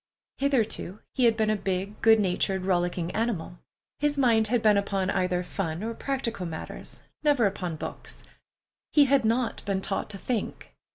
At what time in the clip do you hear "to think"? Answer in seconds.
10.09-10.73